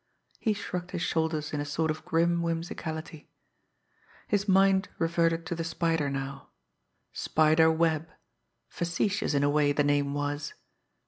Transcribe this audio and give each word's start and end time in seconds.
He 0.39 0.53
shrugged 0.53 0.89
his 0.89 1.03
shoulders 1.03 1.53
in 1.53 1.61
a 1.61 1.63
sort 1.63 1.91
of 1.91 2.03
grim 2.05 2.41
whimsicality. 2.41 3.29
His 4.27 4.47
mind 4.47 4.89
reverted 4.97 5.45
to 5.45 5.53
the 5.53 5.63
Spider 5.63 6.09
now 6.09 6.49
Spider 7.13 7.71
Webb. 7.71 8.09
Facetious, 8.67 9.35
in 9.35 9.43
a 9.43 9.49
way, 9.51 9.71
the 9.73 9.83
name 9.83 10.15
was! 10.15 10.55